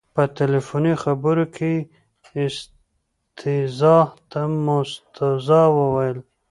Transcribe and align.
په 0.15 0.23
تلیفوني 0.39 0.93
خبرو 1.03 1.45
کې 1.55 1.73
یې 2.33 2.45
استیضاح 2.51 4.07
ته 4.29 4.41
مستوزا 4.65 5.61
وویل. 5.77 6.17